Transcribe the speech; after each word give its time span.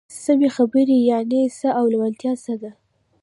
سمې 0.23 0.49
خبرې 0.55 0.97
يانې 1.09 1.41
څه 1.57 1.69
او 1.79 1.85
لېوالتيا 1.91 2.33
څه 2.43 2.53
ده؟ 2.61 2.71